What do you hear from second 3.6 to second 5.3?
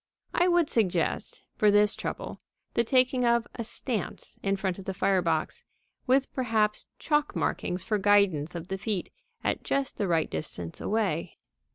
"stance" in front of the fire